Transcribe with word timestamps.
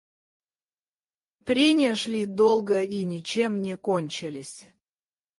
Прения 1.45 1.93
шли 1.93 2.25
долго 2.25 2.81
и 2.81 3.03
ничем 3.05 3.61
не 3.61 3.77
кончились. 3.77 4.65